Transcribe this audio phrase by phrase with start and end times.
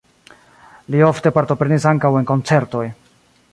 [0.95, 2.85] Li ofte partoprenis ankaŭ en koncertoj.